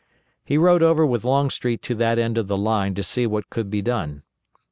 He 0.43 0.57
rode 0.57 0.81
over 0.81 1.05
with 1.05 1.23
Longstreet 1.23 1.83
to 1.83 1.93
that 1.93 2.17
end 2.17 2.39
of 2.39 2.47
the 2.47 2.57
line 2.57 2.95
to 2.95 3.03
see 3.03 3.27
what 3.27 3.51
could 3.51 3.69
be 3.69 3.83
done. 3.83 4.23